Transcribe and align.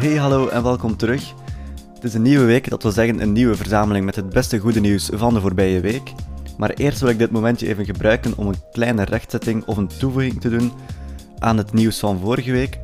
Hey 0.00 0.16
hallo 0.16 0.48
en 0.48 0.62
welkom 0.62 0.96
terug. 0.96 1.34
Het 1.94 2.04
is 2.04 2.14
een 2.14 2.22
nieuwe 2.22 2.44
week, 2.44 2.70
dat 2.70 2.82
wil 2.82 2.92
zeggen 2.92 3.20
een 3.20 3.32
nieuwe 3.32 3.56
verzameling 3.56 4.04
met 4.04 4.16
het 4.16 4.28
beste 4.28 4.58
goede 4.58 4.80
nieuws 4.80 5.10
van 5.12 5.34
de 5.34 5.40
voorbije 5.40 5.80
week. 5.80 6.12
Maar 6.58 6.70
eerst 6.70 7.00
wil 7.00 7.08
ik 7.08 7.18
dit 7.18 7.30
momentje 7.30 7.66
even 7.68 7.84
gebruiken 7.84 8.36
om 8.36 8.46
een 8.46 8.62
kleine 8.72 9.04
rechtzetting 9.04 9.64
of 9.64 9.76
een 9.76 9.90
toevoeging 9.98 10.40
te 10.40 10.48
doen 10.48 10.72
aan 11.38 11.56
het 11.56 11.72
nieuws 11.72 11.98
van 11.98 12.18
vorige 12.18 12.52
week. 12.52 12.78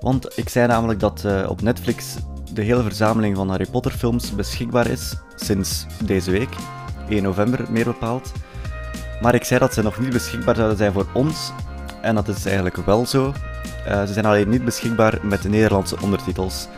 Want 0.00 0.38
ik 0.38 0.48
zei 0.48 0.66
namelijk 0.66 1.00
dat 1.00 1.22
uh, 1.26 1.46
op 1.48 1.62
Netflix 1.62 2.16
de 2.52 2.62
hele 2.62 2.82
verzameling 2.82 3.36
van 3.36 3.48
Harry 3.48 3.66
Potter 3.70 3.92
films 3.92 4.34
beschikbaar 4.34 4.86
is 4.86 5.16
sinds 5.36 5.86
deze 6.04 6.30
week, 6.30 6.56
1 7.08 7.22
november 7.22 7.66
meer 7.70 7.84
bepaald. 7.84 8.32
Maar 9.20 9.34
ik 9.34 9.44
zei 9.44 9.60
dat 9.60 9.74
ze 9.74 9.82
nog 9.82 10.00
niet 10.00 10.12
beschikbaar 10.12 10.54
zouden 10.56 10.76
zijn 10.76 10.92
voor 10.92 11.06
ons. 11.14 11.52
En 12.02 12.14
dat 12.14 12.28
is 12.28 12.44
eigenlijk 12.44 12.76
wel 12.76 13.06
zo. 13.06 13.32
Uh, 13.88 14.04
ze 14.04 14.12
zijn 14.12 14.26
alleen 14.26 14.48
niet 14.48 14.64
beschikbaar 14.64 15.18
met 15.22 15.42
de 15.42 15.48
Nederlandse 15.48 15.96
ondertitels. 16.00 16.68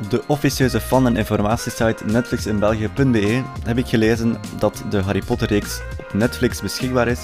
Op 0.00 0.10
de 0.10 0.22
officieuze 0.26 0.80
fan- 0.80 1.06
en 1.06 1.16
informatiesite 1.16 2.04
netflixinbelgië.be 2.04 3.42
heb 3.64 3.78
ik 3.78 3.86
gelezen 3.86 4.36
dat 4.58 4.84
de 4.90 5.00
Harry 5.00 5.22
Potter-reeks 5.26 5.80
op 5.98 6.12
Netflix 6.12 6.60
beschikbaar 6.60 7.08
is, 7.08 7.20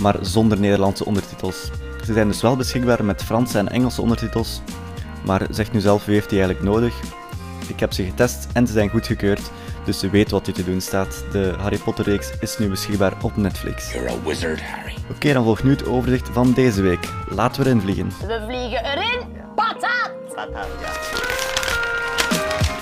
maar 0.00 0.16
zonder 0.20 0.60
Nederlandse 0.60 1.04
ondertitels. 1.04 1.70
Ze 2.04 2.12
zijn 2.12 2.28
dus 2.28 2.42
wel 2.42 2.56
beschikbaar 2.56 3.04
met 3.04 3.22
Franse 3.22 3.58
en 3.58 3.68
Engelse 3.68 4.02
ondertitels, 4.02 4.60
maar 5.24 5.46
zegt 5.50 5.72
nu 5.72 5.80
zelf 5.80 6.04
wie 6.04 6.14
heeft 6.14 6.30
die 6.30 6.38
eigenlijk 6.38 6.68
nodig. 6.68 6.94
Ik 7.68 7.80
heb 7.80 7.92
ze 7.92 8.04
getest 8.04 8.46
en 8.52 8.66
ze 8.66 8.72
zijn 8.72 8.88
goedgekeurd, 8.88 9.50
dus 9.84 10.00
je 10.00 10.10
weet 10.10 10.30
wat 10.30 10.48
u 10.48 10.52
te 10.52 10.64
doen 10.64 10.80
staat. 10.80 11.24
De 11.32 11.54
Harry 11.58 11.78
Potter-reeks 11.78 12.30
is 12.40 12.58
nu 12.58 12.68
beschikbaar 12.68 13.12
op 13.22 13.36
Netflix. 13.36 13.92
You're 13.92 14.10
a 14.10 14.22
wizard, 14.24 14.62
Harry. 14.62 14.94
Oké, 15.10 15.32
dan 15.32 15.44
volgt 15.44 15.64
nu 15.64 15.70
het 15.70 15.86
overzicht 15.86 16.28
van 16.32 16.52
deze 16.52 16.82
week. 16.82 17.08
Laten 17.28 17.62
we 17.62 17.68
erin 17.68 17.80
vliegen. 17.80 18.08
We 18.08 18.44
vliegen 18.46 18.84
erin. 18.84 19.20
Patat! 19.54 20.12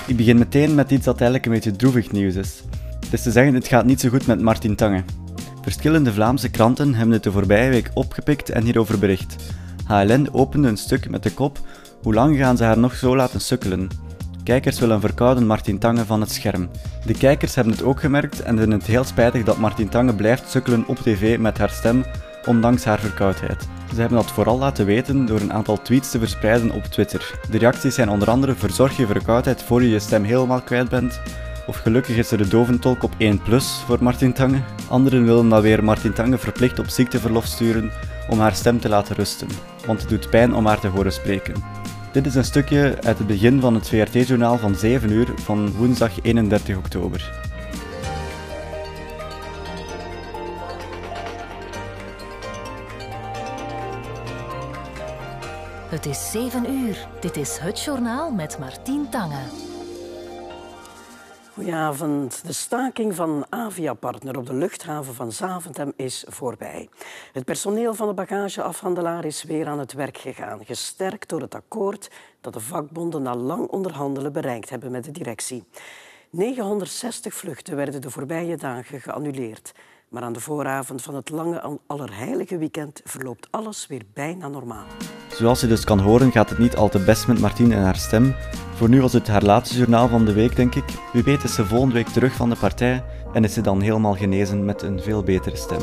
Ik 0.07 0.17
begin 0.17 0.37
meteen 0.37 0.75
met 0.75 0.91
iets 0.91 1.05
dat 1.05 1.15
eigenlijk 1.15 1.45
een 1.45 1.51
beetje 1.51 1.75
droevig 1.75 2.11
nieuws 2.11 2.35
is. 2.35 2.61
Het 2.99 3.13
is 3.13 3.21
te 3.21 3.31
zeggen, 3.31 3.53
het 3.53 3.67
gaat 3.67 3.85
niet 3.85 3.99
zo 3.99 4.09
goed 4.09 4.27
met 4.27 4.41
Martin 4.41 4.75
Tange. 4.75 5.03
Verschillende 5.61 6.13
Vlaamse 6.13 6.49
kranten 6.49 6.93
hebben 6.93 7.13
het 7.13 7.23
de 7.23 7.31
voorbije 7.31 7.69
week 7.69 7.91
opgepikt 7.93 8.49
en 8.49 8.63
hierover 8.63 8.99
bericht. 8.99 9.35
HLN 9.85 10.29
opende 10.31 10.67
een 10.67 10.77
stuk 10.77 11.09
met 11.09 11.23
de 11.23 11.31
kop 11.31 11.59
Hoe 12.01 12.13
lang 12.13 12.37
gaan 12.37 12.57
ze 12.57 12.63
haar 12.63 12.77
nog 12.77 12.95
zo 12.95 13.15
laten 13.15 13.41
sukkelen? 13.41 13.89
Kijkers 14.43 14.79
willen 14.79 14.99
verkouden 14.99 15.45
Martin 15.45 15.79
Tange 15.79 16.05
van 16.05 16.21
het 16.21 16.31
scherm. 16.31 16.69
De 17.05 17.13
kijkers 17.13 17.55
hebben 17.55 17.73
het 17.73 17.83
ook 17.83 17.99
gemerkt 17.99 18.41
en 18.41 18.57
vinden 18.57 18.79
het 18.79 18.87
heel 18.87 19.03
spijtig 19.03 19.43
dat 19.43 19.57
Martin 19.57 19.89
Tange 19.89 20.15
blijft 20.15 20.49
sukkelen 20.49 20.83
op 20.87 20.97
tv 20.97 21.37
met 21.37 21.57
haar 21.57 21.69
stem, 21.69 22.03
ondanks 22.45 22.83
haar 22.83 22.99
verkoudheid. 22.99 23.67
Ze 23.93 23.99
hebben 23.99 24.17
dat 24.17 24.31
vooral 24.31 24.57
laten 24.57 24.85
weten 24.85 25.25
door 25.25 25.39
een 25.39 25.53
aantal 25.53 25.81
tweets 25.81 26.11
te 26.11 26.19
verspreiden 26.19 26.71
op 26.71 26.83
Twitter. 26.83 27.39
De 27.51 27.57
reacties 27.57 27.95
zijn 27.95 28.09
onder 28.09 28.29
andere 28.29 28.55
verzorg 28.55 28.97
je 28.97 29.05
verkoudheid 29.05 29.63
voor 29.63 29.83
je 29.83 29.89
je 29.89 29.99
stem 29.99 30.23
helemaal 30.23 30.61
kwijt 30.61 30.89
bent, 30.89 31.21
of 31.67 31.77
gelukkig 31.77 32.17
is 32.17 32.31
er 32.31 32.37
de 32.37 32.47
doventolk 32.47 33.03
op 33.03 33.13
1 33.17 33.41
plus 33.41 33.83
voor 33.85 34.03
Martin 34.03 34.33
Tange. 34.33 34.61
Anderen 34.89 35.25
willen 35.25 35.49
dan 35.49 35.61
weer 35.61 35.83
Martin 35.83 36.13
Tange 36.13 36.37
verplicht 36.37 36.79
op 36.79 36.87
ziekteverlof 36.87 37.45
sturen 37.45 37.91
om 38.29 38.39
haar 38.39 38.55
stem 38.55 38.79
te 38.79 38.89
laten 38.89 39.15
rusten, 39.15 39.47
want 39.85 40.01
het 40.01 40.09
doet 40.09 40.29
pijn 40.29 40.55
om 40.55 40.65
haar 40.65 40.79
te 40.79 40.87
horen 40.87 41.13
spreken. 41.13 41.53
Dit 42.13 42.25
is 42.25 42.35
een 42.35 42.43
stukje 42.43 42.97
uit 43.01 43.17
het 43.17 43.27
begin 43.27 43.59
van 43.59 43.73
het 43.73 43.89
VRT-journaal 43.89 44.57
van 44.57 44.75
7 44.75 45.11
uur 45.11 45.27
van 45.35 45.71
woensdag 45.71 46.21
31 46.21 46.77
oktober. 46.77 47.31
Het 55.89 56.05
is 56.05 56.31
7 56.31 56.71
uur. 56.71 57.07
Dit 57.19 57.37
is 57.37 57.57
het 57.61 57.83
journaal 57.83 58.31
met 58.31 58.59
Martien 58.59 59.09
Tange. 59.09 59.72
Goedenavond. 61.53 62.45
De 62.45 62.53
staking 62.53 63.15
van 63.15 63.45
Avia-partner 63.49 64.37
op 64.37 64.45
de 64.45 64.53
luchthaven 64.53 65.13
van 65.13 65.31
Zaventem 65.31 65.93
is 65.95 66.25
voorbij. 66.27 66.89
Het 67.33 67.45
personeel 67.45 67.93
van 67.93 68.07
de 68.07 68.13
bagageafhandelaar 68.13 69.25
is 69.25 69.43
weer 69.43 69.67
aan 69.67 69.79
het 69.79 69.93
werk 69.93 70.17
gegaan, 70.17 70.65
gesterkt 70.65 71.29
door 71.29 71.41
het 71.41 71.55
akkoord 71.55 72.11
dat 72.41 72.53
de 72.53 72.59
vakbonden 72.59 73.21
na 73.21 73.35
lang 73.35 73.67
onderhandelen 73.67 74.33
bereikt 74.33 74.69
hebben 74.69 74.91
met 74.91 75.03
de 75.03 75.11
directie. 75.11 75.63
960 76.29 77.33
vluchten 77.33 77.75
werden 77.75 78.01
de 78.01 78.09
voorbije 78.09 78.57
dagen 78.57 79.01
geannuleerd. 79.01 79.73
Maar 80.13 80.23
aan 80.23 80.33
de 80.33 80.39
vooravond 80.39 81.01
van 81.01 81.15
het 81.15 81.29
lange 81.29 81.79
Allerheilige 81.87 82.57
weekend 82.57 83.01
verloopt 83.03 83.47
alles 83.51 83.87
weer 83.87 84.01
bijna 84.13 84.47
normaal. 84.47 84.85
Zoals 85.27 85.61
je 85.61 85.67
dus 85.67 85.83
kan 85.83 85.99
horen 85.99 86.31
gaat 86.31 86.49
het 86.49 86.57
niet 86.57 86.75
al 86.75 86.89
te 86.89 87.03
best 87.03 87.27
met 87.27 87.39
Martine 87.39 87.75
en 87.75 87.81
haar 87.81 87.95
stem. 87.95 88.35
Voor 88.75 88.89
nu 88.89 89.01
was 89.01 89.13
het 89.13 89.27
haar 89.27 89.43
laatste 89.43 89.77
journaal 89.77 90.07
van 90.07 90.25
de 90.25 90.33
week, 90.33 90.55
denk 90.55 90.75
ik. 90.75 90.83
Wie 91.13 91.23
weet 91.23 91.43
is 91.43 91.53
ze 91.53 91.65
volgende 91.65 91.93
week 91.93 92.07
terug 92.07 92.33
van 92.33 92.49
de 92.49 92.55
partij 92.55 93.03
en 93.33 93.43
is 93.43 93.53
ze 93.53 93.61
dan 93.61 93.81
helemaal 93.81 94.15
genezen 94.15 94.65
met 94.65 94.81
een 94.81 95.01
veel 95.01 95.23
betere 95.23 95.55
stem. 95.55 95.81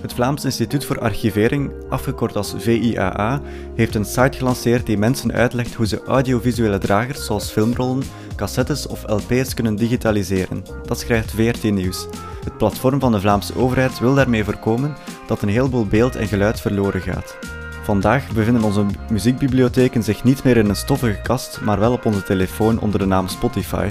Het 0.00 0.12
Vlaams 0.12 0.44
Instituut 0.44 0.84
voor 0.84 1.00
Archivering, 1.00 1.72
afgekort 1.88 2.36
als 2.36 2.54
VIAA, 2.56 3.40
heeft 3.74 3.94
een 3.94 4.04
site 4.04 4.38
gelanceerd 4.38 4.86
die 4.86 4.98
mensen 4.98 5.32
uitlegt 5.32 5.74
hoe 5.74 5.86
ze 5.86 6.04
audiovisuele 6.04 6.78
dragers 6.78 7.26
zoals 7.26 7.50
filmrollen, 7.50 8.02
cassettes 8.36 8.86
of 8.86 9.02
LP's 9.06 9.54
kunnen 9.54 9.76
digitaliseren. 9.76 10.64
Dat 10.84 10.98
schrijft 10.98 11.30
VRT 11.30 11.62
Nieuws. 11.62 12.06
Het 12.44 12.56
platform 12.56 13.00
van 13.00 13.12
de 13.12 13.20
Vlaamse 13.20 13.56
overheid 13.58 13.98
wil 13.98 14.14
daarmee 14.14 14.44
voorkomen 14.44 14.96
dat 15.26 15.42
een 15.42 15.48
heleboel 15.48 15.86
beeld 15.86 16.16
en 16.16 16.26
geluid 16.26 16.60
verloren 16.60 17.00
gaat. 17.00 17.38
Vandaag 17.82 18.32
bevinden 18.32 18.62
onze 18.62 18.86
muziekbibliotheken 19.10 20.02
zich 20.02 20.24
niet 20.24 20.44
meer 20.44 20.56
in 20.56 20.68
een 20.68 20.76
stoffige 20.76 21.20
kast, 21.22 21.60
maar 21.60 21.78
wel 21.78 21.92
op 21.92 22.04
onze 22.04 22.22
telefoon 22.22 22.80
onder 22.80 22.98
de 22.98 23.06
naam 23.06 23.28
Spotify. 23.28 23.90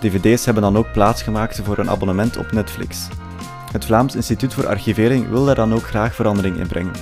DVD's 0.00 0.44
hebben 0.44 0.62
dan 0.62 0.76
ook 0.76 0.92
plaatsgemaakt 0.92 1.60
voor 1.64 1.78
een 1.78 1.90
abonnement 1.90 2.36
op 2.36 2.52
Netflix. 2.52 3.08
Het 3.72 3.84
Vlaams 3.84 4.14
Instituut 4.14 4.54
voor 4.54 4.66
Archivering 4.66 5.28
wil 5.28 5.44
daar 5.44 5.54
dan 5.54 5.74
ook 5.74 5.86
graag 5.86 6.14
verandering 6.14 6.56
in 6.56 6.66
brengen. 6.66 6.92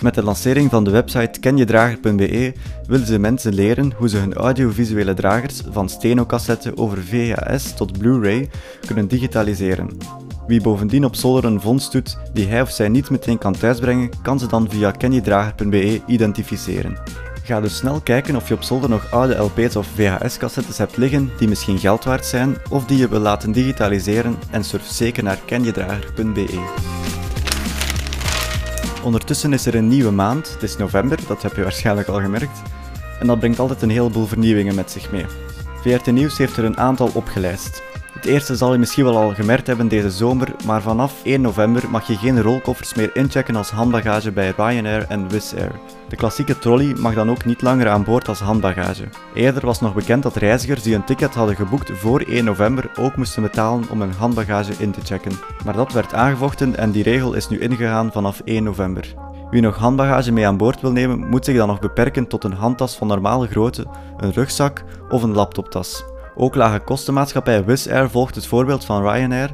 Met 0.00 0.14
de 0.14 0.22
lancering 0.22 0.70
van 0.70 0.84
de 0.84 0.90
website 0.90 1.40
kenjedrager.be 1.40 2.52
willen 2.86 3.06
ze 3.06 3.18
mensen 3.18 3.54
leren 3.54 3.92
hoe 3.96 4.08
ze 4.08 4.16
hun 4.16 4.34
audiovisuele 4.34 5.14
dragers 5.14 5.62
van 5.70 5.88
stenocassetten 5.88 6.78
over 6.78 7.02
VHS 7.02 7.74
tot 7.74 7.98
Blu-ray 7.98 8.50
kunnen 8.86 9.08
digitaliseren. 9.08 9.96
Wie 10.46 10.60
bovendien 10.60 11.04
op 11.04 11.14
zolder 11.14 11.44
een 11.44 11.60
vondst 11.60 11.92
doet 11.92 12.18
die 12.32 12.46
hij 12.46 12.60
of 12.60 12.70
zij 12.70 12.88
niet 12.88 13.10
meteen 13.10 13.38
kan 13.38 13.52
thuisbrengen, 13.52 14.10
kan 14.22 14.38
ze 14.38 14.46
dan 14.46 14.70
via 14.70 14.90
kenjedrager.be 14.90 16.02
identificeren. 16.06 16.98
Ga 17.42 17.60
dus 17.60 17.76
snel 17.76 18.00
kijken 18.00 18.36
of 18.36 18.48
je 18.48 18.54
op 18.54 18.62
zolder 18.62 18.90
nog 18.90 19.10
oude 19.10 19.34
LP's 19.34 19.76
of 19.76 19.86
VHS-cassettes 19.86 20.78
hebt 20.78 20.96
liggen 20.96 21.30
die 21.38 21.48
misschien 21.48 21.78
geld 21.78 22.04
waard 22.04 22.26
zijn 22.26 22.56
of 22.70 22.84
die 22.84 22.98
je 22.98 23.08
wil 23.08 23.20
laten 23.20 23.52
digitaliseren 23.52 24.36
en 24.50 24.64
surf 24.64 24.86
zeker 24.86 25.22
naar 25.22 25.38
kenjedrager.be. 25.46 27.03
Ondertussen 29.04 29.52
is 29.52 29.66
er 29.66 29.74
een 29.74 29.88
nieuwe 29.88 30.10
maand, 30.10 30.52
het 30.52 30.62
is 30.62 30.76
november, 30.76 31.18
dat 31.26 31.42
heb 31.42 31.56
je 31.56 31.62
waarschijnlijk 31.62 32.08
al 32.08 32.20
gemerkt, 32.20 32.62
en 33.20 33.26
dat 33.26 33.38
brengt 33.38 33.58
altijd 33.58 33.82
een 33.82 33.90
heleboel 33.90 34.26
vernieuwingen 34.26 34.74
met 34.74 34.90
zich 34.90 35.10
mee. 35.10 35.26
VRT 35.82 36.06
Nieuws 36.06 36.38
heeft 36.38 36.56
er 36.56 36.64
een 36.64 36.78
aantal 36.78 37.10
opgelijst. 37.14 37.82
Het 38.24 38.32
eerste 38.32 38.56
zal 38.56 38.72
je 38.72 38.78
misschien 38.78 39.04
wel 39.04 39.16
al 39.16 39.34
gemerkt 39.34 39.66
hebben 39.66 39.88
deze 39.88 40.10
zomer, 40.10 40.54
maar 40.66 40.82
vanaf 40.82 41.24
1 41.24 41.40
november 41.40 41.90
mag 41.90 42.06
je 42.06 42.16
geen 42.16 42.42
rolkoffers 42.42 42.94
meer 42.94 43.10
inchecken 43.16 43.56
als 43.56 43.70
handbagage 43.70 44.32
bij 44.32 44.52
Ryanair 44.56 45.06
en 45.08 45.28
Wizz 45.28 45.54
Air. 45.54 45.72
De 46.08 46.16
klassieke 46.16 46.58
trolley 46.58 46.94
mag 46.94 47.14
dan 47.14 47.30
ook 47.30 47.44
niet 47.44 47.62
langer 47.62 47.88
aan 47.88 48.04
boord 48.04 48.28
als 48.28 48.40
handbagage. 48.40 49.04
Eerder 49.34 49.66
was 49.66 49.80
nog 49.80 49.94
bekend 49.94 50.22
dat 50.22 50.36
reizigers 50.36 50.82
die 50.82 50.94
een 50.94 51.04
ticket 51.04 51.34
hadden 51.34 51.56
geboekt 51.56 51.90
voor 51.92 52.20
1 52.20 52.44
november 52.44 52.90
ook 52.98 53.16
moesten 53.16 53.42
betalen 53.42 53.90
om 53.90 54.00
hun 54.00 54.12
handbagage 54.12 54.72
in 54.78 54.90
te 54.90 55.00
checken. 55.04 55.32
Maar 55.64 55.76
dat 55.76 55.92
werd 55.92 56.14
aangevochten 56.14 56.76
en 56.76 56.90
die 56.90 57.02
regel 57.02 57.34
is 57.34 57.48
nu 57.48 57.58
ingegaan 57.58 58.12
vanaf 58.12 58.40
1 58.44 58.64
november. 58.64 59.14
Wie 59.50 59.62
nog 59.62 59.76
handbagage 59.76 60.32
mee 60.32 60.46
aan 60.46 60.56
boord 60.56 60.80
wil 60.80 60.92
nemen, 60.92 61.28
moet 61.28 61.44
zich 61.44 61.56
dan 61.56 61.68
nog 61.68 61.80
beperken 61.80 62.26
tot 62.26 62.44
een 62.44 62.52
handtas 62.52 62.96
van 62.96 63.06
normale 63.06 63.46
grootte, 63.46 63.86
een 64.16 64.32
rugzak 64.32 64.84
of 65.08 65.22
een 65.22 65.34
laptoptas. 65.34 66.13
Ook 66.36 66.54
lage 66.54 66.78
kostenmaatschappij 66.78 67.64
Wizz 67.64 67.86
Air 67.88 68.10
volgt 68.10 68.34
het 68.34 68.46
voorbeeld 68.46 68.84
van 68.84 69.02
Ryanair. 69.02 69.52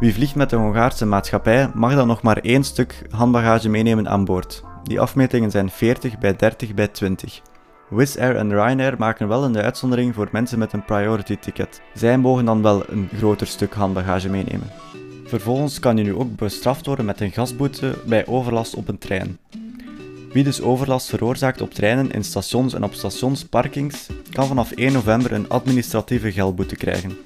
Wie 0.00 0.14
vliegt 0.14 0.34
met 0.34 0.50
de 0.50 0.56
Hongaarse 0.56 1.06
maatschappij 1.06 1.70
mag 1.74 1.94
dan 1.94 2.06
nog 2.06 2.22
maar 2.22 2.38
één 2.38 2.64
stuk 2.64 3.06
handbagage 3.10 3.68
meenemen 3.68 4.08
aan 4.08 4.24
boord. 4.24 4.64
Die 4.82 5.00
afmetingen 5.00 5.50
zijn 5.50 5.70
40 5.70 6.18
bij 6.18 6.36
30 6.36 6.74
bij 6.74 6.88
20. 6.88 7.40
Wizz 7.88 8.16
Air 8.16 8.36
en 8.36 8.50
Ryanair 8.50 8.94
maken 8.98 9.28
wel 9.28 9.44
een 9.44 9.56
uitzondering 9.56 10.14
voor 10.14 10.28
mensen 10.32 10.58
met 10.58 10.72
een 10.72 10.84
priority 10.84 11.36
ticket. 11.36 11.82
Zij 11.94 12.18
mogen 12.18 12.44
dan 12.44 12.62
wel 12.62 12.82
een 12.88 13.08
groter 13.16 13.46
stuk 13.46 13.74
handbagage 13.74 14.28
meenemen. 14.28 14.70
Vervolgens 15.24 15.78
kan 15.78 15.96
je 15.96 16.02
nu 16.02 16.14
ook 16.14 16.36
bestraft 16.36 16.86
worden 16.86 17.04
met 17.04 17.20
een 17.20 17.32
gasboete 17.32 17.94
bij 18.06 18.26
overlast 18.26 18.74
op 18.74 18.88
een 18.88 18.98
trein. 18.98 19.38
Wie 20.34 20.44
dus 20.44 20.60
overlast 20.60 21.08
veroorzaakt 21.08 21.60
op 21.60 21.74
treinen, 21.74 22.10
in 22.10 22.24
stations 22.24 22.74
en 22.74 22.84
op 22.84 22.94
stationsparkings, 22.94 24.06
kan 24.32 24.46
vanaf 24.46 24.70
1 24.70 24.92
november 24.92 25.32
een 25.32 25.48
administratieve 25.48 26.32
geldboete 26.32 26.76
krijgen, 26.76 27.16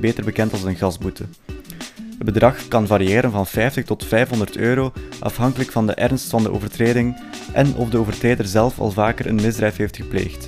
beter 0.00 0.24
bekend 0.24 0.52
als 0.52 0.62
een 0.62 0.76
gasboete. 0.76 1.24
Het 1.94 2.24
bedrag 2.24 2.68
kan 2.68 2.86
variëren 2.86 3.30
van 3.30 3.46
50 3.46 3.84
tot 3.84 4.04
500 4.04 4.56
euro 4.56 4.92
afhankelijk 5.18 5.70
van 5.70 5.86
de 5.86 5.94
ernst 5.94 6.30
van 6.30 6.42
de 6.42 6.52
overtreding 6.52 7.16
en 7.52 7.74
of 7.74 7.90
de 7.90 7.98
overtreder 7.98 8.46
zelf 8.46 8.80
al 8.80 8.90
vaker 8.90 9.26
een 9.26 9.34
misdrijf 9.34 9.76
heeft 9.76 9.96
gepleegd. 9.96 10.46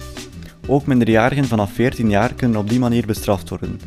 Ook 0.66 0.86
minderjarigen 0.86 1.44
vanaf 1.44 1.72
14 1.72 2.10
jaar 2.10 2.34
kunnen 2.34 2.60
op 2.60 2.68
die 2.68 2.78
manier 2.78 3.06
bestraft 3.06 3.48
worden, 3.48 3.80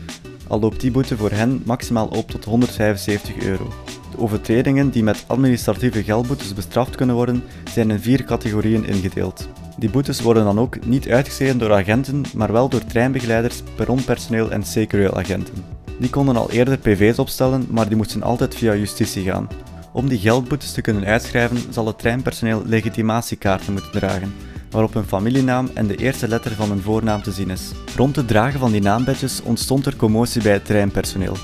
al 0.47 0.59
loopt 0.59 0.81
die 0.81 0.91
boete 0.91 1.17
voor 1.17 1.31
hen 1.31 1.61
maximaal 1.65 2.07
op 2.07 2.29
tot 2.29 2.45
175 2.45 3.35
euro. 3.35 3.73
Overtredingen 4.17 4.89
die 4.89 5.03
met 5.03 5.23
administratieve 5.27 6.03
geldboetes 6.03 6.53
bestraft 6.53 6.95
kunnen 6.95 7.15
worden, 7.15 7.43
zijn 7.73 7.91
in 7.91 7.99
vier 7.99 8.23
categorieën 8.23 8.85
ingedeeld. 8.85 9.49
Die 9.77 9.89
boetes 9.89 10.21
worden 10.21 10.43
dan 10.43 10.59
ook 10.59 10.85
niet 10.85 11.07
uitgeschreven 11.07 11.57
door 11.57 11.73
agenten, 11.73 12.23
maar 12.35 12.51
wel 12.51 12.69
door 12.69 12.85
treinbegeleiders, 12.85 13.61
perronpersoneel 13.75 14.51
en 14.51 14.61
CQL-agenten. 14.61 15.53
Die 15.99 16.09
konden 16.09 16.35
al 16.35 16.51
eerder 16.51 16.77
PV's 16.77 17.19
opstellen, 17.19 17.65
maar 17.69 17.87
die 17.87 17.97
moesten 17.97 18.23
altijd 18.23 18.55
via 18.55 18.75
justitie 18.75 19.23
gaan. 19.23 19.47
Om 19.91 20.09
die 20.09 20.19
geldboetes 20.19 20.71
te 20.71 20.81
kunnen 20.81 21.05
uitschrijven, 21.05 21.73
zal 21.73 21.87
het 21.87 21.99
treinpersoneel 21.99 22.63
legitimatiekaarten 22.65 23.73
moeten 23.73 23.91
dragen, 23.91 24.33
waarop 24.69 24.93
hun 24.93 25.03
familienaam 25.03 25.69
en 25.73 25.87
de 25.87 25.95
eerste 25.95 26.27
letter 26.27 26.51
van 26.51 26.69
hun 26.69 26.81
voornaam 26.81 27.21
te 27.21 27.31
zien 27.31 27.49
is. 27.49 27.71
Rond 27.95 28.15
het 28.15 28.27
dragen 28.27 28.59
van 28.59 28.71
die 28.71 28.81
naambadges 28.81 29.41
ontstond 29.41 29.85
er 29.85 29.95
commotie 29.95 30.41
bij 30.41 30.53
het 30.53 30.65
treinpersoneel. 30.65 31.37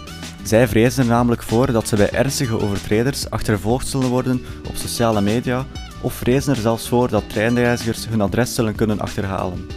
Zij 0.44 0.68
vrezen 0.68 1.04
er 1.04 1.10
namelijk 1.10 1.44
voor 1.44 1.72
dat 1.72 1.88
ze 1.88 1.96
bij 1.96 2.12
ernstige 2.12 2.62
overtreders 2.62 3.30
achtervolgd 3.30 3.88
zullen 3.88 4.10
worden 4.10 4.42
op 4.68 4.76
sociale 4.76 5.22
media 5.22 5.66
of 6.02 6.14
vrezen 6.14 6.54
er 6.56 6.62
zelfs 6.62 6.88
voor 6.88 7.10
dat 7.10 7.30
treinreizigers 7.30 8.08
hun 8.08 8.22
adres 8.22 8.56
zullen 8.56 8.76
kunnen 8.76 9.00
achterhalen. 9.00 9.68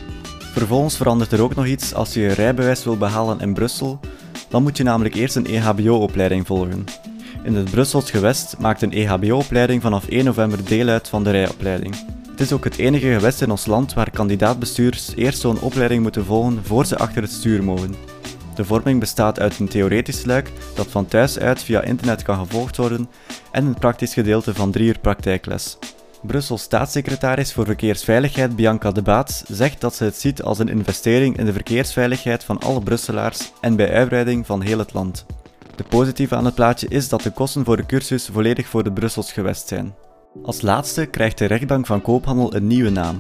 Vervolgens 0.53 0.97
verandert 0.97 1.33
er 1.33 1.43
ook 1.43 1.55
nog 1.55 1.67
iets 1.67 1.95
als 1.95 2.15
je 2.15 2.21
je 2.21 2.33
rijbewijs 2.33 2.85
wil 2.85 2.97
behalen 2.97 3.41
in 3.41 3.55
Brussel, 3.55 4.01
dan 4.49 4.63
moet 4.63 4.77
je 4.77 4.83
namelijk 4.83 5.15
eerst 5.15 5.37
een 5.37 5.47
EHBO-opleiding 5.47 6.47
volgen. 6.47 6.85
In 7.45 7.55
het 7.55 7.71
Brussels 7.71 8.11
gewest 8.11 8.57
maakt 8.59 8.83
een 8.83 8.93
EHBO-opleiding 8.93 9.83
vanaf 9.83 10.09
1 10.09 10.25
november 10.25 10.65
deel 10.65 10.89
uit 10.89 11.09
van 11.09 11.25
de 11.25 11.31
rijopleiding. 11.31 11.95
Het 12.31 12.41
is 12.41 12.53
ook 12.53 12.65
het 12.65 12.77
enige 12.77 13.13
gewest 13.13 13.43
in 13.43 13.51
ons 13.51 13.67
land 13.67 13.95
waar 13.95 14.11
kandidaatbestuurders 14.11 15.15
eerst 15.15 15.41
zo'n 15.41 15.61
opleiding 15.61 16.03
moeten 16.03 16.25
volgen 16.25 16.61
voor 16.65 16.87
ze 16.87 16.99
achter 16.99 17.23
het 17.23 17.33
stuur 17.33 17.65
mogen. 17.65 18.12
De 18.55 18.65
vorming 18.65 19.01
bestaat 19.01 19.41
uit 19.41 19.59
een 19.59 19.69
theoretisch 19.69 20.25
luik 20.25 20.53
dat 20.75 20.87
van 20.87 21.07
thuis 21.07 21.39
uit 21.39 21.63
via 21.63 21.83
internet 21.83 22.23
kan 22.23 22.39
gevolgd 22.39 22.77
worden 22.77 23.11
en 23.53 23.67
een 23.67 23.75
praktisch 23.75 24.15
gedeelte 24.15 24.55
van 24.55 24.71
drie 24.71 24.87
uur 24.87 24.99
praktijkles. 24.99 25.79
Brussels 26.23 26.63
staatssecretaris 26.63 27.53
voor 27.53 27.65
Verkeersveiligheid 27.65 28.57
Bianca 28.57 28.91
de 28.91 29.03
Baat 29.03 29.45
zegt 29.49 29.81
dat 29.81 29.95
ze 29.95 30.05
het 30.05 30.17
ziet 30.17 30.43
als 30.43 30.59
een 30.59 30.69
investering 30.69 31.39
in 31.39 31.45
de 31.45 31.53
verkeersveiligheid 31.53 32.45
van 32.45 32.59
alle 32.59 32.83
Brusselaars 32.83 33.53
en 33.61 33.77
bij 33.77 33.93
uitbreiding 33.93 34.47
van 34.47 34.63
heel 34.63 34.79
het 34.79 34.93
land. 34.93 35.27
De 35.77 35.85
positieve 35.85 36.35
aan 36.35 36.45
het 36.45 36.55
plaatje 36.55 36.89
is 36.89 37.09
dat 37.09 37.23
de 37.23 37.31
kosten 37.31 37.65
voor 37.65 37.77
de 37.77 37.87
cursus 37.87 38.29
volledig 38.33 38.67
voor 38.67 38.85
de 38.85 38.93
Brussels 38.93 39.33
gewest 39.33 39.69
zijn. 39.69 39.95
Als 40.43 40.61
laatste 40.61 41.07
krijgt 41.07 41.39
de 41.39 41.45
rechtbank 41.45 41.87
van 41.87 42.03
koophandel 42.03 42.55
een 42.55 42.67
nieuwe 42.67 42.91
naam. 42.91 43.17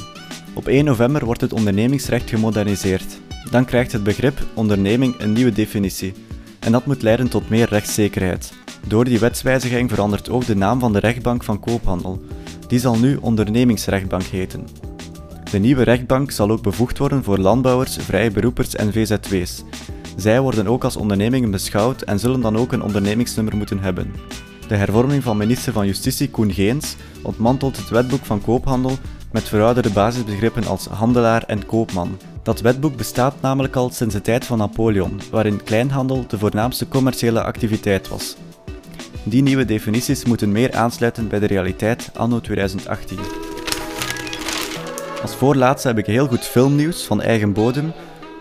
Op 0.54 0.66
1 0.66 0.84
november 0.84 1.24
wordt 1.24 1.40
het 1.40 1.52
ondernemingsrecht 1.52 2.30
gemoderniseerd. 2.30 3.20
Dan 3.50 3.64
krijgt 3.64 3.92
het 3.92 4.02
begrip 4.02 4.38
onderneming 4.54 5.20
een 5.20 5.32
nieuwe 5.32 5.52
definitie. 5.52 6.12
En 6.58 6.72
dat 6.72 6.86
moet 6.86 7.02
leiden 7.02 7.28
tot 7.28 7.48
meer 7.48 7.68
rechtszekerheid. 7.68 8.52
Door 8.86 9.04
die 9.04 9.18
wetswijziging 9.18 9.90
verandert 9.90 10.30
ook 10.30 10.46
de 10.46 10.56
naam 10.56 10.80
van 10.80 10.92
de 10.92 10.98
rechtbank 10.98 11.44
van 11.44 11.60
koophandel. 11.60 12.22
Die 12.68 12.78
zal 12.78 12.98
nu 12.98 13.16
ondernemingsrechtbank 13.16 14.22
heten. 14.22 14.66
De 15.50 15.58
nieuwe 15.58 15.82
rechtbank 15.82 16.30
zal 16.30 16.50
ook 16.50 16.62
bevoegd 16.62 16.98
worden 16.98 17.24
voor 17.24 17.38
landbouwers, 17.38 17.96
vrije 17.96 18.30
beroepers 18.30 18.74
en 18.74 18.92
VZW's. 18.92 19.62
Zij 20.16 20.40
worden 20.40 20.66
ook 20.66 20.84
als 20.84 20.96
ondernemingen 20.96 21.50
beschouwd 21.50 22.02
en 22.02 22.18
zullen 22.18 22.40
dan 22.40 22.56
ook 22.56 22.72
een 22.72 22.82
ondernemingsnummer 22.82 23.56
moeten 23.56 23.78
hebben. 23.78 24.12
De 24.68 24.76
hervorming 24.76 25.22
van 25.22 25.36
minister 25.36 25.72
van 25.72 25.86
Justitie 25.86 26.30
Koen 26.30 26.52
Geens 26.52 26.96
ontmantelt 27.22 27.76
het 27.76 27.88
wetboek 27.88 28.24
van 28.24 28.42
koophandel 28.42 28.98
met 29.32 29.48
verouderde 29.48 29.90
basisbegrippen 29.90 30.66
als 30.66 30.86
handelaar 30.86 31.42
en 31.42 31.66
koopman. 31.66 32.18
Dat 32.42 32.60
wetboek 32.60 32.96
bestaat 32.96 33.34
namelijk 33.40 33.76
al 33.76 33.90
sinds 33.90 34.14
de 34.14 34.20
tijd 34.20 34.44
van 34.44 34.58
Napoleon, 34.58 35.20
waarin 35.30 35.62
kleinhandel 35.62 36.24
de 36.28 36.38
voornaamste 36.38 36.88
commerciële 36.88 37.42
activiteit 37.42 38.08
was. 38.08 38.36
Die 39.24 39.42
nieuwe 39.42 39.64
definities 39.64 40.24
moeten 40.24 40.52
meer 40.52 40.74
aansluiten 40.74 41.28
bij 41.28 41.38
de 41.38 41.46
realiteit 41.46 42.10
anno 42.14 42.40
2018. 42.40 43.18
Als 45.22 45.34
voorlaatste 45.34 45.88
heb 45.88 45.98
ik 45.98 46.06
heel 46.06 46.26
goed 46.26 46.44
filmnieuws 46.44 47.04
van 47.04 47.22
eigen 47.22 47.52
bodem, 47.52 47.92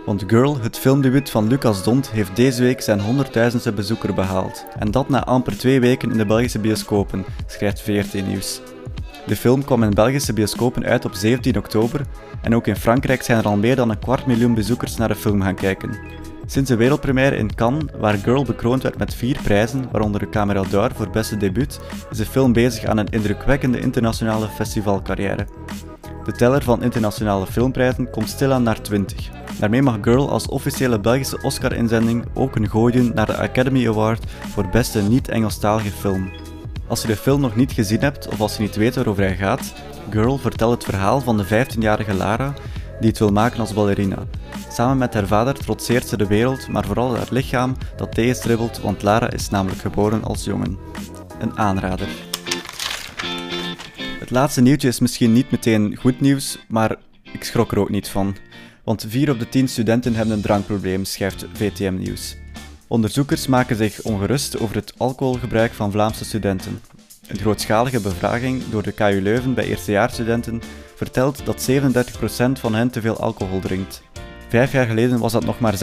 want 0.06 0.24
Girl, 0.28 0.62
het 0.62 0.78
filmdebuut 0.78 1.30
van 1.30 1.48
Lucas 1.48 1.84
Dont, 1.84 2.12
heeft 2.12 2.36
deze 2.36 2.64
week 2.64 2.82
zijn 2.82 3.00
100.000ste 3.00 3.74
bezoeker 3.76 4.14
behaald. 4.14 4.66
En 4.80 4.92
dat 4.92 5.10
na 5.10 5.26
amper 5.26 5.58
twee 5.58 5.80
weken 5.80 6.12
in 6.12 6.18
de 6.18 6.26
Belgische 6.26 6.60
bioscopen, 6.60 7.26
schrijft 7.46 7.82
VRT 7.82 8.28
Nieuws. 8.28 8.62
De 9.26 9.36
film 9.36 9.64
kwam 9.64 9.84
in 9.84 9.94
Belgische 9.94 10.34
bioscopen 10.34 10.86
uit 10.86 11.06
op 11.06 11.14
17 11.14 11.58
oktober 11.58 12.02
en 12.42 12.56
ook 12.56 12.68
in 12.68 12.76
Frankrijk 12.76 13.22
zijn 13.22 13.38
er 13.38 13.46
al 13.46 13.58
meer 13.58 13.76
dan 13.76 13.90
een 13.90 14.00
kwart 14.00 14.26
miljoen 14.26 14.54
bezoekers 14.54 14.96
naar 14.98 15.08
de 15.08 15.16
film 15.16 15.42
gaan 15.42 15.56
kijken. 15.56 16.00
Sinds 16.46 16.70
de 16.70 16.76
wereldpremière 16.76 17.36
in 17.36 17.56
Cannes, 17.56 17.84
waar 17.98 18.14
Girl 18.14 18.44
bekroond 18.44 18.84
werd 18.84 18.98
met 18.98 19.14
vier 19.14 19.40
prijzen, 19.44 19.88
waaronder 19.92 20.20
de 20.20 20.30
Camera 20.30 20.62
d'Or 20.62 20.92
voor 20.96 21.10
beste 21.10 21.38
debuut, 21.38 21.80
is 22.12 22.18
de 22.18 22.26
film 22.26 22.54
bezig 22.54 22.86
aan 22.86 22.98
een 22.98 23.10
indrukwekkende 23.10 23.80
internationale 23.80 24.48
festivalcarrière. 24.48 25.48
De 26.26 26.32
teller 26.32 26.64
van 26.64 26.84
internationale 26.84 27.48
filmprijzen 27.48 28.10
komt 28.10 28.30
stilaan 28.30 28.64
naar 28.64 28.82
20. 28.82 29.30
Daarmee 29.60 29.82
mag 29.82 29.98
Girl 30.02 30.30
als 30.30 30.48
officiële 30.48 31.00
Belgische 31.00 31.42
Oscar-inzending 31.42 32.26
ook 32.34 32.56
een 32.56 32.70
gooi 32.70 32.94
doen 32.94 33.12
naar 33.14 33.26
de 33.26 33.38
Academy 33.38 33.88
Award 33.88 34.32
voor 34.32 34.70
beste 34.70 35.02
niet-Engelstalige 35.02 35.92
film. 35.92 36.32
Als 36.92 37.02
je 37.02 37.08
de 37.08 37.16
film 37.16 37.42
nog 37.42 37.56
niet 37.56 37.72
gezien 37.72 38.02
hebt 38.02 38.28
of 38.28 38.42
als 38.42 38.56
je 38.56 38.62
niet 38.62 38.76
weet 38.76 38.96
waarover 38.96 39.24
hij 39.24 39.36
gaat, 39.36 39.74
Girl 40.10 40.38
vertelt 40.38 40.74
het 40.74 40.84
verhaal 40.84 41.22
van 41.22 41.38
de 41.38 41.46
15-jarige 41.46 42.14
Lara 42.14 42.54
die 43.00 43.10
het 43.10 43.20
wil 43.20 43.32
maken 43.32 43.60
als 43.60 43.74
ballerina. 43.74 44.28
Samen 44.70 44.98
met 44.98 45.14
haar 45.14 45.28
vader 45.28 45.54
trotseert 45.54 46.08
ze 46.08 46.18
de 46.18 46.28
wereld, 46.28 46.68
maar 46.68 46.86
vooral 46.86 47.16
haar 47.16 47.28
lichaam 47.30 47.76
dat 47.98 48.14
tegenstribbelt, 48.14 48.80
want 48.80 49.04
Lara 49.04 49.32
is 49.32 49.50
namelijk 49.50 49.82
geboren 49.82 50.24
als 50.24 50.44
jongen. 50.44 50.78
Een 51.40 51.58
aanrader. 51.58 52.08
Het 54.20 54.30
laatste 54.30 54.62
nieuwtje 54.62 54.88
is 54.88 55.00
misschien 55.00 55.34
niet 55.34 55.52
meteen 55.52 55.96
goed 55.96 56.22
nieuws, 56.22 56.66
maar 56.68 56.96
ik 57.32 57.44
schrok 57.44 57.72
er 57.72 57.80
ook 57.80 57.90
niet 57.90 58.10
van. 58.10 58.36
Want 58.84 59.06
4 59.08 59.32
op 59.32 59.40
de 59.40 59.50
10 59.50 59.68
studenten 59.68 60.16
hebben 60.16 60.36
een 60.36 60.42
drankprobleem, 60.42 61.06
schrijft 61.06 61.46
VTM 61.54 61.96
Nieuws. 61.98 62.36
Onderzoekers 62.92 63.48
maken 63.48 63.76
zich 63.76 64.02
ongerust 64.02 64.60
over 64.60 64.76
het 64.76 64.94
alcoholgebruik 64.98 65.74
van 65.74 65.92
Vlaamse 65.92 66.26
studenten. 66.26 66.82
Een 67.28 67.38
grootschalige 67.38 68.02
bevraging 68.02 68.64
door 68.70 68.84
de 68.84 68.92
KU 68.92 69.22
Leuven 69.22 69.54
bij 69.54 69.66
eerstejaarsstudenten 69.66 70.62
vertelt 70.96 71.46
dat 71.46 71.70
37% 71.70 72.60
van 72.60 72.76
hen 72.76 72.90
te 72.90 73.02
veel 73.02 73.18
alcohol 73.18 73.60
drinkt. 73.60 74.04
Vijf 74.48 74.72
jaar 74.72 74.86
geleden 74.86 75.20
was 75.20 75.32
dat 75.32 75.46
nog 75.46 75.60
maar 75.60 75.74
26%. 75.74 75.78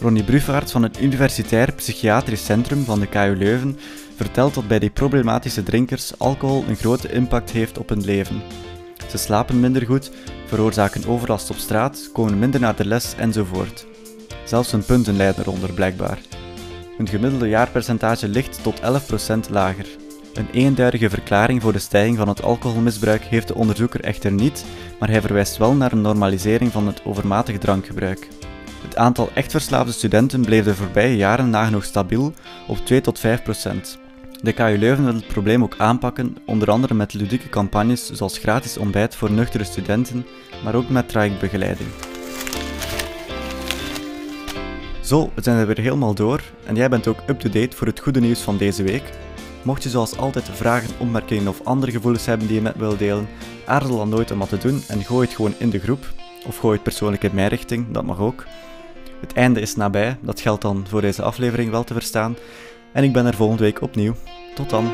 Ronnie 0.00 0.24
Bruffaert 0.24 0.70
van 0.70 0.82
het 0.82 1.00
Universitair 1.00 1.72
Psychiatrisch 1.72 2.44
Centrum 2.44 2.84
van 2.84 3.00
de 3.00 3.06
KU 3.06 3.36
Leuven 3.36 3.78
vertelt 4.16 4.54
dat 4.54 4.68
bij 4.68 4.78
die 4.78 4.90
problematische 4.90 5.62
drinkers 5.62 6.18
alcohol 6.18 6.64
een 6.68 6.76
grote 6.76 7.12
impact 7.12 7.50
heeft 7.50 7.78
op 7.78 7.88
hun 7.88 8.04
leven. 8.04 8.42
Ze 9.10 9.18
slapen 9.18 9.60
minder 9.60 9.86
goed, 9.86 10.10
veroorzaken 10.44 11.06
overlast 11.06 11.50
op 11.50 11.56
straat, 11.56 12.10
komen 12.12 12.38
minder 12.38 12.60
naar 12.60 12.76
de 12.76 12.86
les 12.86 13.14
enzovoort. 13.14 13.86
Zelfs 14.46 14.70
hun 14.70 14.84
punten 14.84 15.16
lijden 15.16 15.42
eronder 15.42 15.72
blijkbaar. 15.72 16.18
Hun 16.96 17.08
gemiddelde 17.08 17.48
jaarpercentage 17.48 18.28
ligt 18.28 18.62
tot 18.62 18.80
11% 18.80 19.50
lager. 19.50 19.86
Een 20.34 20.48
eenduidige 20.52 21.10
verklaring 21.10 21.62
voor 21.62 21.72
de 21.72 21.78
stijging 21.78 22.16
van 22.16 22.28
het 22.28 22.42
alcoholmisbruik 22.42 23.22
heeft 23.22 23.48
de 23.48 23.54
onderzoeker 23.54 24.00
echter 24.00 24.32
niet, 24.32 24.64
maar 24.98 25.10
hij 25.10 25.20
verwijst 25.20 25.56
wel 25.56 25.74
naar 25.74 25.92
een 25.92 26.00
normalisering 26.00 26.72
van 26.72 26.86
het 26.86 27.04
overmatig 27.04 27.58
drankgebruik. 27.58 28.28
Het 28.82 28.96
aantal 28.96 29.30
echt 29.34 29.50
verslaafde 29.50 29.92
studenten 29.92 30.40
bleef 30.40 30.64
de 30.64 30.74
voorbije 30.74 31.16
jaren 31.16 31.50
nagenoeg 31.50 31.84
stabiel 31.84 32.32
op 32.66 32.78
2 32.78 33.00
tot 33.00 33.18
5 33.18 33.42
procent. 33.42 33.98
De 34.42 34.52
KU 34.52 34.76
Leuven 34.78 35.04
wil 35.04 35.14
het 35.14 35.26
probleem 35.26 35.62
ook 35.62 35.74
aanpakken, 35.78 36.36
onder 36.44 36.70
andere 36.70 36.94
met 36.94 37.14
ludieke 37.14 37.48
campagnes 37.48 38.10
zoals 38.10 38.38
gratis 38.38 38.76
ontbijt 38.76 39.14
voor 39.14 39.30
nuchtere 39.30 39.64
studenten, 39.64 40.26
maar 40.64 40.74
ook 40.74 40.88
met 40.88 41.08
trajectbegeleiding. 41.08 41.88
Zo, 45.06 45.30
we 45.34 45.42
zijn 45.42 45.56
er 45.56 45.66
weer 45.66 45.80
helemaal 45.80 46.14
door 46.14 46.42
en 46.64 46.74
jij 46.74 46.88
bent 46.88 47.06
ook 47.06 47.18
up-to-date 47.26 47.76
voor 47.76 47.86
het 47.86 48.00
goede 48.00 48.20
nieuws 48.20 48.40
van 48.40 48.56
deze 48.56 48.82
week. 48.82 49.02
Mocht 49.62 49.82
je 49.82 49.88
zoals 49.88 50.16
altijd 50.16 50.48
vragen, 50.48 50.90
opmerkingen 50.98 51.48
of 51.48 51.60
andere 51.64 51.92
gevoelens 51.92 52.26
hebben 52.26 52.46
die 52.46 52.56
je 52.56 52.62
met 52.62 52.76
wil 52.76 52.96
delen, 52.96 53.28
aarzel 53.66 53.96
dan 53.96 54.08
nooit 54.08 54.30
om 54.30 54.38
wat 54.38 54.48
te 54.48 54.58
doen 54.58 54.82
en 54.88 55.04
gooi 55.04 55.26
het 55.26 55.36
gewoon 55.36 55.54
in 55.58 55.70
de 55.70 55.78
groep. 55.78 56.06
Of 56.46 56.56
gooi 56.56 56.74
het 56.74 56.82
persoonlijk 56.82 57.24
in 57.24 57.34
mijn 57.34 57.48
richting, 57.48 57.86
dat 57.90 58.04
mag 58.04 58.18
ook. 58.18 58.44
Het 59.20 59.32
einde 59.32 59.60
is 59.60 59.76
nabij, 59.76 60.18
dat 60.20 60.40
geldt 60.40 60.62
dan 60.62 60.84
voor 60.88 61.00
deze 61.00 61.22
aflevering 61.22 61.70
wel 61.70 61.84
te 61.84 61.94
verstaan. 61.94 62.36
En 62.92 63.04
ik 63.04 63.12
ben 63.12 63.26
er 63.26 63.34
volgende 63.34 63.62
week 63.62 63.82
opnieuw. 63.82 64.14
Tot 64.54 64.70
dan. 64.70 64.92